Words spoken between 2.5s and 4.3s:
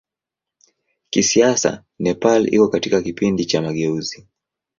iko katika kipindi cha mageuzi.